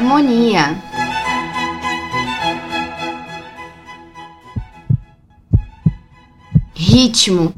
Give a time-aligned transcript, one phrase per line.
[0.00, 0.82] harmonia.
[6.74, 7.54] Ritmo.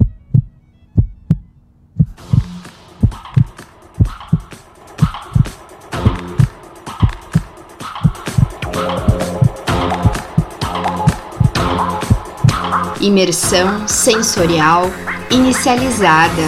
[13.00, 14.90] Imersão sensorial
[15.30, 16.42] inicializada.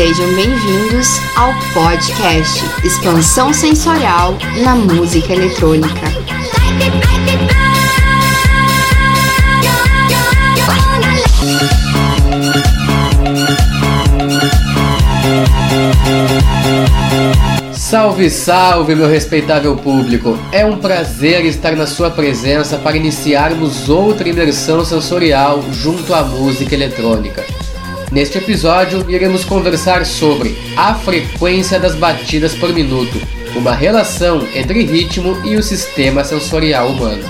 [0.00, 5.90] Sejam bem-vindos ao podcast Expansão Sensorial na Música Eletrônica.
[17.74, 20.38] Salve, salve, meu respeitável público!
[20.50, 26.74] É um prazer estar na sua presença para iniciarmos outra imersão sensorial junto à música
[26.74, 27.59] eletrônica.
[28.12, 33.16] Neste episódio, iremos conversar sobre a frequência das batidas por minuto,
[33.54, 37.22] uma relação entre ritmo e o sistema sensorial humano.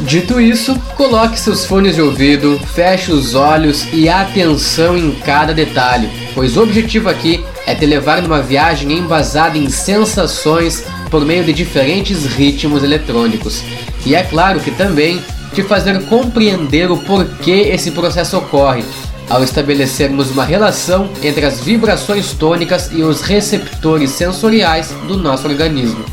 [0.00, 6.08] Dito isso, coloque seus fones de ouvido, feche os olhos e atenção em cada detalhe,
[6.34, 11.52] pois o objetivo aqui é te levar numa viagem embasada em sensações por meio de
[11.52, 13.62] diferentes ritmos eletrônicos.
[14.06, 15.22] E é claro que também
[15.52, 18.84] te fazer compreender o porquê esse processo ocorre,
[19.28, 26.04] ao estabelecermos uma relação entre as vibrações tônicas e os receptores sensoriais do nosso organismo.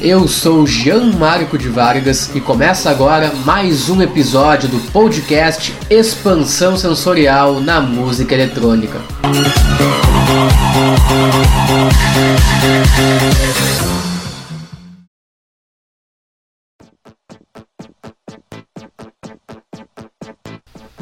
[0.00, 6.76] Eu sou Jean Marco de Vargas e começa agora mais um episódio do podcast Expansão
[6.76, 9.00] Sensorial na Música Eletrônica.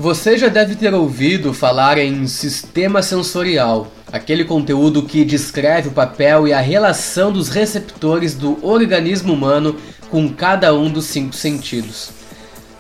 [0.03, 6.49] Você já deve ter ouvido falar em sistema sensorial, aquele conteúdo que descreve o papel
[6.49, 9.77] e a relação dos receptores do organismo humano
[10.11, 12.11] com cada um dos cinco sentidos.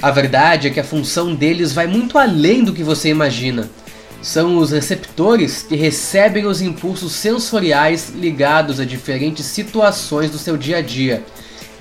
[0.02, 3.70] A verdade é que a função deles vai muito além do que você imagina.
[4.20, 10.78] São os receptores que recebem os impulsos sensoriais ligados a diferentes situações do seu dia
[10.78, 11.22] a dia,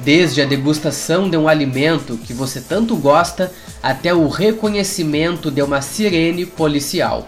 [0.04, 3.52] desde a degustação de um alimento que você tanto gosta
[3.82, 7.28] até o reconhecimento de uma sirene policial.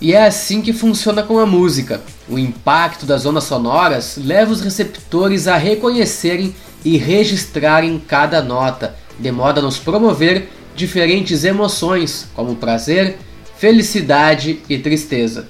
[0.00, 2.00] E é assim que funciona com a música.
[2.28, 6.54] O impacto das ondas sonoras leva os receptores a reconhecerem
[6.84, 13.18] e registrarem cada nota, de modo a nos promover diferentes emoções, como prazer,
[13.58, 15.48] felicidade e tristeza.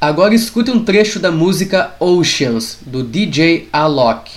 [0.00, 4.30] Agora escute um trecho da música Oceans, do DJ Alok.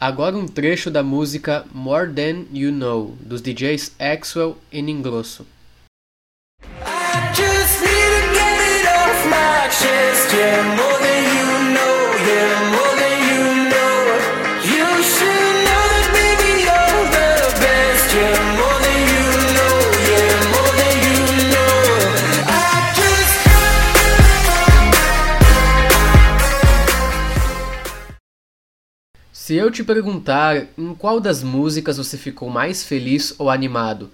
[0.00, 5.46] Agora um trecho da música More Than You Know, dos DJs Axwell e Ningrosso.
[29.44, 34.10] Se eu te perguntar em qual das músicas você ficou mais feliz ou animado,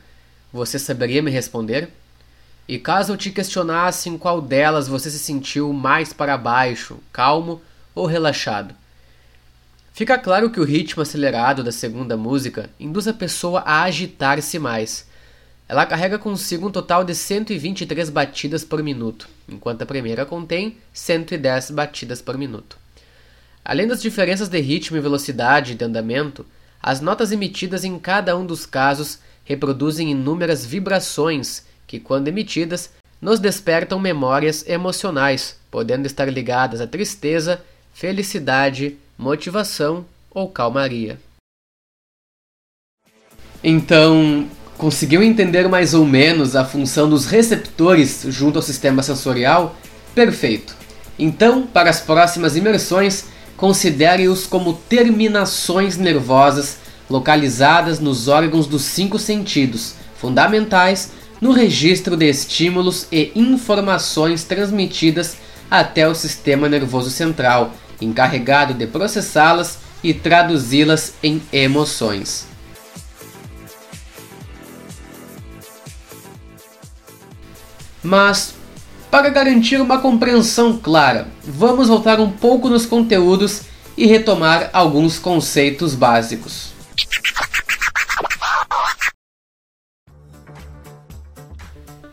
[0.53, 1.89] você saberia me responder?
[2.71, 7.61] E caso eu te questionasse em qual delas você se sentiu mais para baixo, calmo
[7.93, 8.73] ou relaxado?
[9.93, 15.05] Fica claro que o ritmo acelerado da segunda música induz a pessoa a agitar-se mais.
[15.69, 21.73] Ela carrega consigo um total de 123 batidas por minuto, enquanto a primeira contém 110
[21.73, 22.79] batidas por minuto.
[23.65, 26.47] Além das diferenças de ritmo e velocidade de andamento,
[26.81, 32.91] as notas emitidas em cada um dos casos reproduzem inúmeras vibrações que, quando emitidas,
[33.21, 37.61] nos despertam memórias emocionais, podendo estar ligadas à tristeza,
[37.93, 41.19] felicidade, motivação ou calmaria.
[43.63, 44.47] Então,
[44.79, 49.75] conseguiu entender mais ou menos a função dos receptores junto ao sistema sensorial?
[50.15, 50.77] Perfeito!
[51.19, 53.25] Então, para as próximas imersões,
[53.57, 56.79] considere-os como terminações nervosas
[57.11, 65.37] localizadas nos órgãos dos cinco sentidos, fundamentais no registro de estímulos e informações transmitidas
[65.71, 72.47] até o sistema nervoso central, encarregado de processá-las e traduzi-las em emoções.
[78.03, 78.55] Mas,
[79.11, 83.63] para garantir uma compreensão clara, vamos voltar um pouco nos conteúdos
[83.97, 86.73] e retomar alguns conceitos básicos.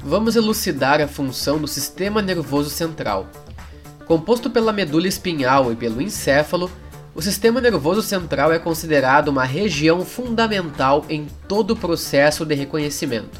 [0.09, 3.27] Vamos elucidar a função do sistema nervoso central.
[4.05, 6.71] Composto pela medula espinhal e pelo encéfalo,
[7.13, 13.37] o sistema nervoso central é considerado uma região fundamental em todo o processo de reconhecimento.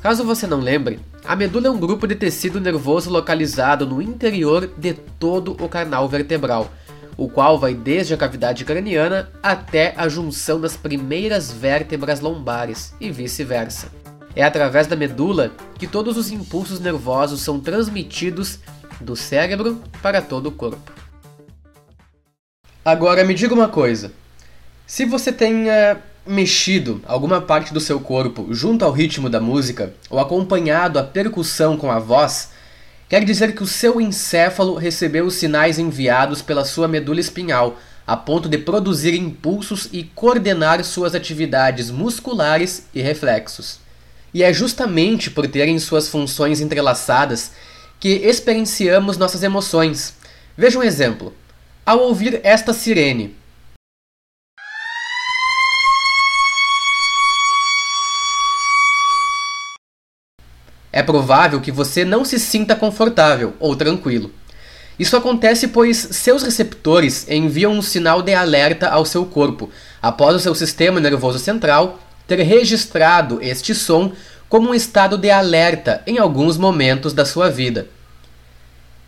[0.00, 4.70] Caso você não lembre, a medula é um grupo de tecido nervoso localizado no interior
[4.78, 6.70] de todo o canal vertebral,
[7.16, 13.10] o qual vai desde a cavidade craniana até a junção das primeiras vértebras lombares e
[13.10, 14.05] vice-versa.
[14.36, 18.58] É através da medula que todos os impulsos nervosos são transmitidos
[19.00, 20.92] do cérebro para todo o corpo.
[22.84, 24.12] Agora me diga uma coisa:
[24.86, 30.18] se você tenha mexido alguma parte do seu corpo junto ao ritmo da música ou
[30.18, 32.50] acompanhado a percussão com a voz,
[33.08, 38.16] quer dizer que o seu encéfalo recebeu os sinais enviados pela sua medula espinhal, a
[38.18, 43.85] ponto de produzir impulsos e coordenar suas atividades musculares e reflexos.
[44.36, 47.52] E é justamente por terem suas funções entrelaçadas
[47.98, 50.12] que experienciamos nossas emoções.
[50.54, 51.32] Veja um exemplo.
[51.86, 53.34] Ao ouvir esta sirene,
[60.92, 64.30] é provável que você não se sinta confortável ou tranquilo.
[64.98, 69.70] Isso acontece pois seus receptores enviam um sinal de alerta ao seu corpo,
[70.02, 74.12] após o seu sistema nervoso central ter registrado este som
[74.48, 77.88] como um estado de alerta em alguns momentos da sua vida.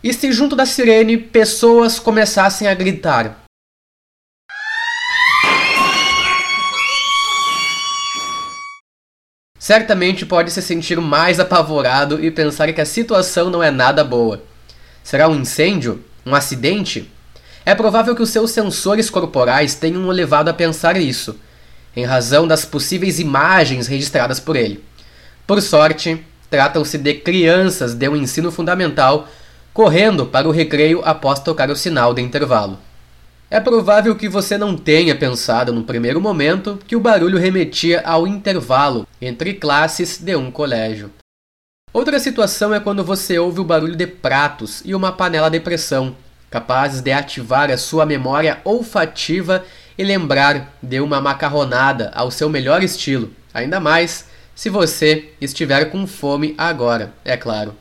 [0.03, 3.43] E se junto da sirene pessoas começassem a gritar?
[9.57, 14.41] Certamente pode se sentir mais apavorado e pensar que a situação não é nada boa.
[15.03, 16.03] Será um incêndio?
[16.25, 17.11] Um acidente?
[17.65, 21.37] É provável que os seus sensores corporais tenham o levado a pensar isso,
[21.95, 24.83] em razão das possíveis imagens registradas por ele.
[25.45, 29.27] Por sorte, tratam-se de crianças de um ensino fundamental
[29.73, 32.77] correndo para o recreio após tocar o sinal de intervalo.
[33.51, 38.27] É provável que você não tenha pensado no primeiro momento que o barulho remetia ao
[38.27, 41.11] intervalo entre classes de um colégio.
[41.91, 46.15] Outra situação é quando você ouve o barulho de pratos e uma panela de pressão,
[46.51, 49.65] capazes de ativar a sua memória olfativa
[49.99, 56.07] e lembrar de uma macarronada ao seu melhor estilo, ainda mais se você estiver com
[56.07, 57.75] fome agora, é claro.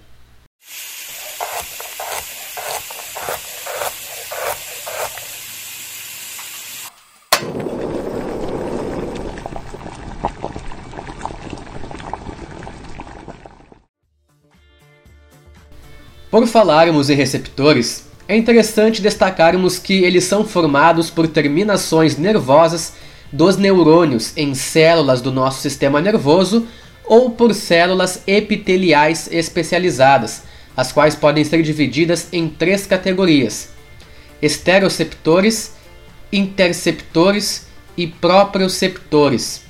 [16.29, 22.93] Por falarmos em receptores, é interessante destacarmos que eles são formados por terminações nervosas
[23.33, 26.67] dos neurônios em células do nosso sistema nervoso
[27.07, 30.43] ou por células epiteliais especializadas,
[30.77, 33.71] as quais podem ser divididas em três categorias:
[34.43, 35.73] esteroceptores,
[36.31, 39.63] interceptores e proprioceptores.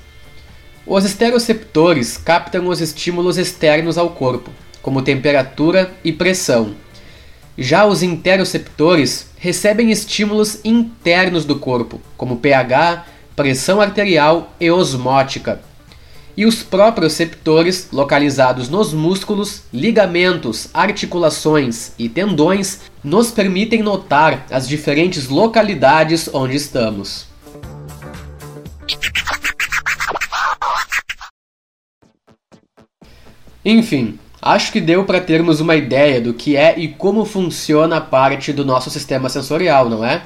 [0.85, 6.75] Os esteroceptores captam os estímulos externos ao corpo, como temperatura e pressão.
[7.61, 15.61] Já os interoceptores recebem estímulos internos do corpo, como pH, pressão arterial e osmótica.
[16.37, 25.27] E os proprioceptores, localizados nos músculos, ligamentos, articulações e tendões, nos permitem notar as diferentes
[25.27, 27.27] localidades onde estamos.
[33.65, 34.17] Enfim,
[34.49, 38.51] Acho que deu para termos uma ideia do que é e como funciona a parte
[38.51, 40.23] do nosso sistema sensorial, não é?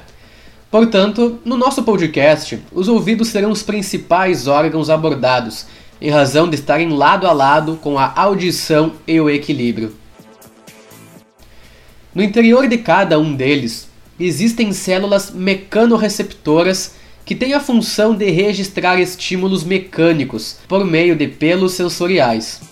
[0.72, 5.66] Portanto, no nosso podcast, os ouvidos serão os principais órgãos abordados,
[6.00, 9.94] em razão de estarem lado a lado com a audição e o equilíbrio.
[12.16, 19.02] No interior de cada um deles, existem células mecanoreceptoras que têm a função de registrar
[19.02, 22.72] estímulos mecânicos por meio de pelos sensoriais.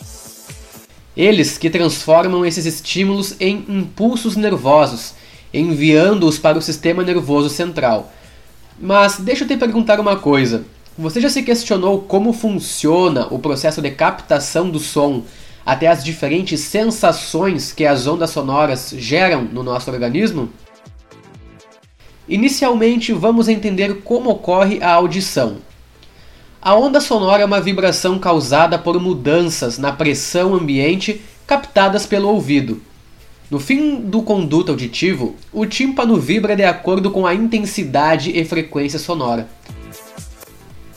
[1.22, 5.14] Eles que transformam esses estímulos em impulsos nervosos,
[5.54, 8.12] enviando-os para o sistema nervoso central.
[8.80, 10.66] Mas deixa eu te perguntar uma coisa.
[10.98, 15.22] Você já se questionou como funciona o processo de captação do som
[15.64, 20.50] até as diferentes sensações que as ondas sonoras geram no nosso organismo?
[22.28, 25.58] Inicialmente, vamos entender como ocorre a audição.
[26.64, 32.80] A onda sonora é uma vibração causada por mudanças na pressão ambiente captadas pelo ouvido.
[33.50, 39.00] No fim do conduto auditivo, o tímpano vibra de acordo com a intensidade e frequência
[39.00, 39.50] sonora.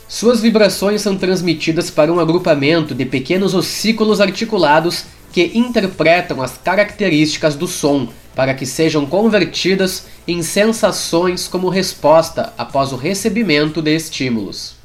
[0.07, 7.57] Suas vibrações são transmitidas para um agrupamento de pequenos ossículos articulados que interpretam as características
[7.57, 8.07] do som
[8.37, 14.84] para que sejam convertidas em sensações como resposta após o recebimento de estímulos.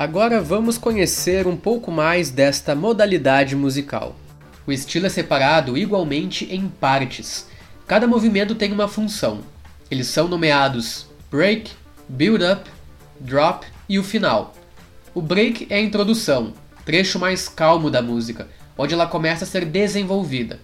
[0.00, 4.16] Agora vamos conhecer um pouco mais desta modalidade musical.
[4.66, 7.46] O estilo é separado igualmente em partes.
[7.86, 9.40] Cada movimento tem uma função.
[9.90, 11.72] Eles são nomeados break,
[12.08, 12.70] build up,
[13.20, 14.54] drop e o final.
[15.14, 19.66] O break é a introdução, trecho mais calmo da música, onde ela começa a ser
[19.66, 20.60] desenvolvida.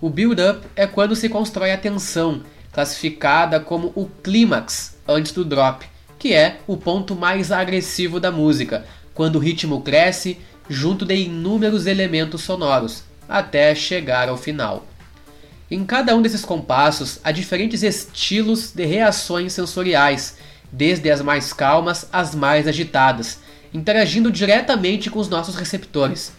[0.00, 5.44] O build up é quando se constrói a tensão, classificada como o clímax antes do
[5.44, 5.91] drop,
[6.22, 10.38] que é o ponto mais agressivo da música, quando o ritmo cresce
[10.68, 14.86] junto de inúmeros elementos sonoros, até chegar ao final.
[15.68, 20.36] Em cada um desses compassos há diferentes estilos de reações sensoriais,
[20.70, 23.40] desde as mais calmas às mais agitadas,
[23.74, 26.32] interagindo diretamente com os nossos receptores.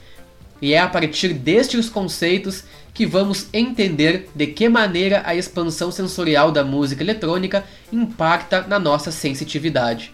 [0.62, 6.52] E é a partir destes conceitos que vamos entender de que maneira a expansão sensorial
[6.52, 10.12] da música eletrônica impacta na nossa sensitividade.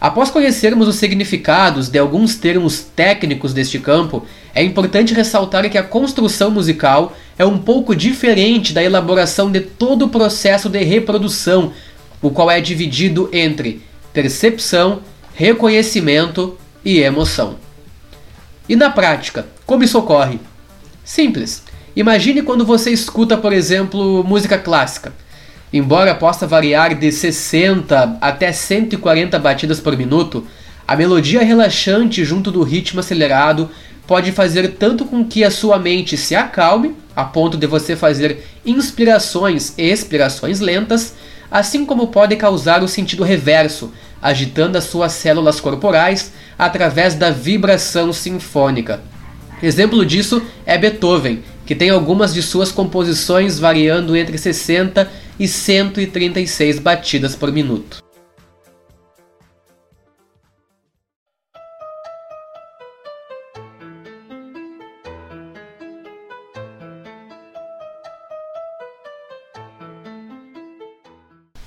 [0.00, 5.82] Após conhecermos os significados de alguns termos técnicos deste campo, é importante ressaltar que a
[5.84, 11.72] construção musical é um pouco diferente da elaboração de todo o processo de reprodução,
[12.20, 13.80] o qual é dividido entre
[14.12, 15.02] percepção,
[15.34, 17.56] reconhecimento e emoção.
[18.72, 20.40] E na prática, como isso ocorre?
[21.04, 21.62] Simples.
[21.94, 25.12] Imagine quando você escuta, por exemplo, música clássica.
[25.70, 30.46] Embora possa variar de 60 até 140 batidas por minuto,
[30.88, 33.70] a melodia relaxante junto do ritmo acelerado
[34.06, 38.42] pode fazer tanto com que a sua mente se acalme, a ponto de você fazer
[38.64, 41.14] inspirações e expirações lentas,
[41.50, 48.12] assim como pode causar o sentido reverso, agitando as suas células corporais através da vibração
[48.12, 49.00] sinfônica.
[49.62, 56.78] Exemplo disso é Beethoven, que tem algumas de suas composições variando entre 60 e 136
[56.78, 58.02] batidas por minuto.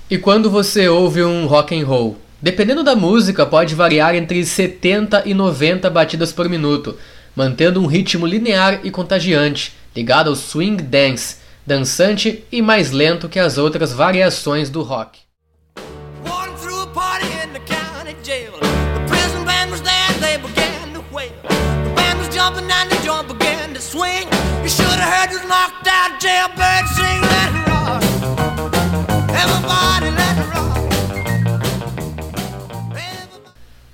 [0.08, 2.25] E quando você ouve um rock and roll?
[2.40, 6.96] Dependendo da música, pode variar entre 70 e 90 batidas por minuto,
[7.34, 13.38] mantendo um ritmo linear e contagiante, ligado ao swing dance, dançante e mais lento que
[13.38, 15.20] as outras variações do rock.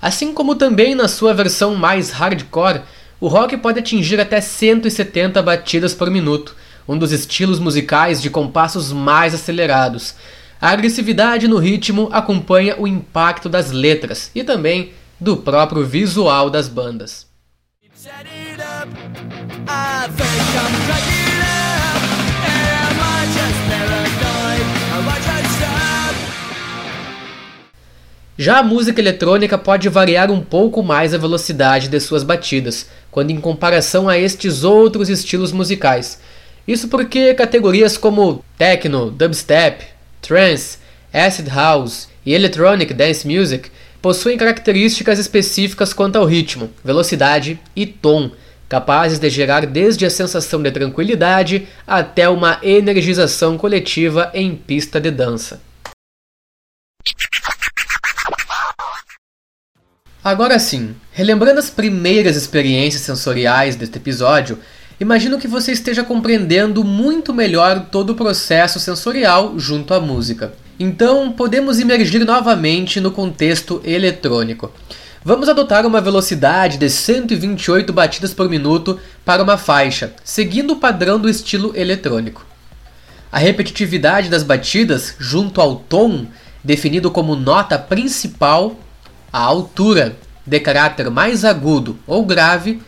[0.03, 2.81] Assim como também na sua versão mais hardcore,
[3.21, 8.91] o rock pode atingir até 170 batidas por minuto, um dos estilos musicais de compassos
[8.91, 10.13] mais acelerados.
[10.59, 14.91] A agressividade no ritmo acompanha o impacto das letras e também
[15.21, 17.25] do próprio visual das bandas.
[28.43, 33.31] Já a música eletrônica pode variar um pouco mais a velocidade de suas batidas, quando
[33.31, 36.19] em comparação a estes outros estilos musicais.
[36.67, 39.85] Isso porque categorias como techno, dubstep,
[40.21, 40.77] trance,
[41.13, 43.71] acid house e electronic dance music
[44.01, 48.29] possuem características específicas quanto ao ritmo, velocidade e tom,
[48.67, 55.11] capazes de gerar desde a sensação de tranquilidade até uma energização coletiva em pista de
[55.11, 55.61] dança.
[60.23, 64.57] Agora sim, relembrando as primeiras experiências sensoriais deste episódio,
[64.97, 70.53] imagino que você esteja compreendendo muito melhor todo o processo sensorial junto à música.
[70.79, 74.71] Então, podemos emergir novamente no contexto eletrônico.
[75.25, 81.19] Vamos adotar uma velocidade de 128 batidas por minuto para uma faixa, seguindo o padrão
[81.19, 82.45] do estilo eletrônico.
[83.29, 86.27] A repetitividade das batidas, junto ao tom,
[86.63, 88.79] definido como nota principal
[89.33, 92.79] a altura de caráter mais agudo ou grave,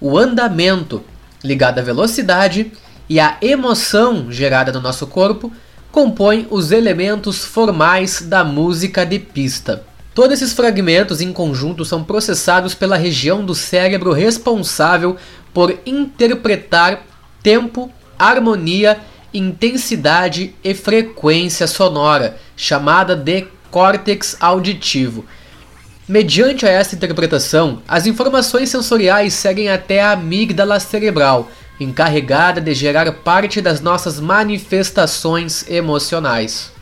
[0.00, 1.02] o andamento
[1.42, 2.70] ligado à velocidade
[3.08, 5.52] e a emoção gerada no nosso corpo
[5.90, 9.84] compõem os elementos formais da música de pista.
[10.14, 15.16] Todos esses fragmentos em conjunto são processados pela região do cérebro responsável
[15.52, 17.02] por interpretar
[17.42, 19.00] tempo, harmonia,
[19.32, 25.24] intensidade e frequência sonora, chamada de córtex auditivo.
[26.08, 33.60] Mediante essa interpretação, as informações sensoriais seguem até a amígdala cerebral, encarregada de gerar parte
[33.60, 36.72] das nossas manifestações emocionais.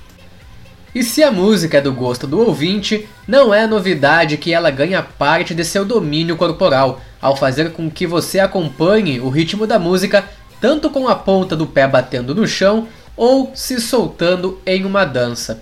[0.95, 5.03] E se a música é do gosto do ouvinte, não é novidade que ela ganha
[5.03, 10.25] parte de seu domínio corporal, ao fazer com que você acompanhe o ritmo da música
[10.61, 15.61] tanto com a ponta do pé batendo no chão ou se soltando em uma dança.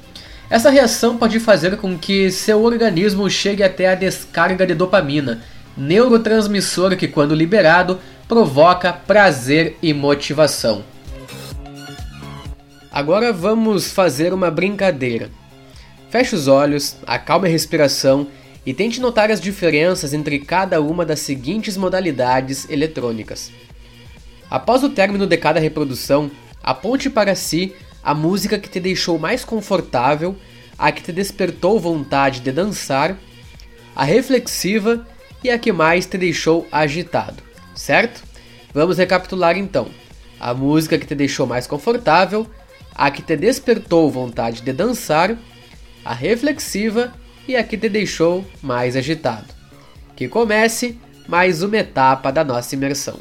[0.50, 5.42] Essa reação pode fazer com que seu organismo chegue até a descarga de dopamina,
[5.76, 7.98] neurotransmissor que, quando liberado,
[8.28, 10.84] provoca prazer e motivação.
[12.92, 15.30] Agora vamos fazer uma brincadeira.
[16.10, 18.28] Feche os olhos, acalme a respiração
[18.64, 23.50] e tente notar as diferenças entre cada uma das seguintes modalidades eletrônicas.
[24.48, 26.30] Após o término de cada reprodução,
[26.62, 27.74] aponte para si
[28.04, 30.36] a música que te deixou mais confortável,
[30.78, 33.16] a que te despertou vontade de dançar,
[33.96, 35.06] a reflexiva
[35.42, 37.42] e a que mais te deixou agitado,
[37.74, 38.22] certo?
[38.74, 39.88] Vamos recapitular então.
[40.38, 42.46] A música que te deixou mais confortável,
[42.94, 45.36] a que te despertou vontade de dançar,
[46.04, 47.14] a reflexiva
[47.48, 49.46] e a que te deixou mais agitado.
[50.14, 53.18] Que comece mais uma etapa da nossa imersão.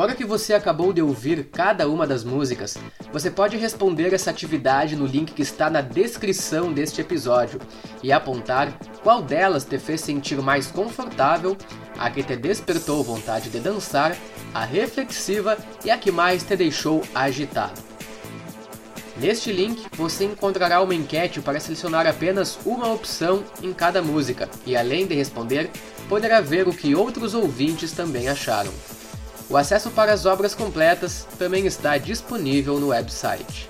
[0.00, 2.78] Agora que você acabou de ouvir cada uma das músicas,
[3.12, 7.60] você pode responder essa atividade no link que está na descrição deste episódio
[8.02, 11.54] e apontar qual delas te fez sentir mais confortável,
[11.98, 14.16] a que te despertou vontade de dançar,
[14.54, 17.78] a reflexiva e a que mais te deixou agitado.
[19.18, 24.74] Neste link você encontrará uma enquete para selecionar apenas uma opção em cada música e,
[24.74, 25.70] além de responder,
[26.08, 28.72] poderá ver o que outros ouvintes também acharam.
[29.50, 33.68] O acesso para as obras completas também está disponível no website.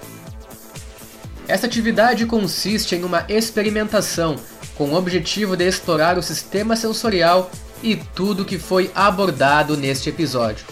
[1.49, 4.37] Essa atividade consiste em uma experimentação
[4.77, 7.51] com o objetivo de explorar o sistema sensorial
[7.83, 10.67] e tudo que foi abordado neste episódio.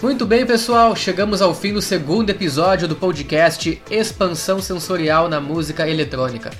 [0.00, 5.88] Muito bem, pessoal, chegamos ao fim do segundo episódio do podcast Expansão Sensorial na Música
[5.88, 6.50] Eletrônica.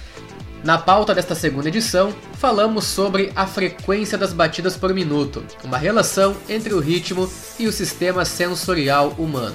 [0.65, 6.35] Na pauta desta segunda edição, falamos sobre a frequência das batidas por minuto, uma relação
[6.49, 9.55] entre o ritmo e o sistema sensorial humano.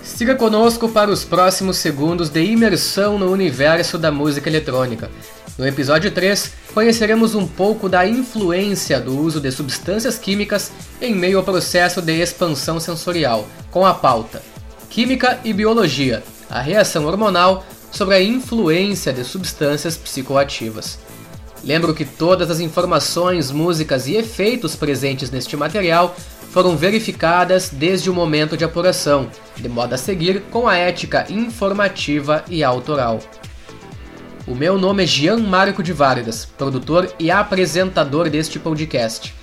[0.00, 5.10] Siga conosco para os próximos segundos de imersão no universo da música eletrônica.
[5.58, 11.38] No episódio 3, conheceremos um pouco da influência do uso de substâncias químicas em meio
[11.38, 14.40] ao processo de expansão sensorial, com a pauta
[14.88, 20.98] Química e Biologia, a reação hormonal sobre a influência de substâncias psicoativas.
[21.62, 26.14] Lembro que todas as informações, músicas e efeitos presentes neste material
[26.50, 32.44] foram verificadas desde o momento de apuração, de modo a seguir com a ética informativa
[32.48, 33.20] e autoral.
[34.46, 39.34] O meu nome é Jean Marco de Vargas, produtor e apresentador deste podcast.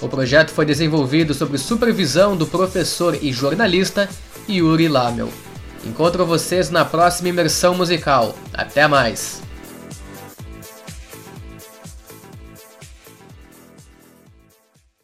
[0.00, 4.08] O projeto foi desenvolvido sob supervisão do professor e jornalista
[4.48, 5.45] Yuri Lamel.
[5.86, 8.34] Encontro vocês na próxima imersão musical.
[8.52, 9.45] Até mais!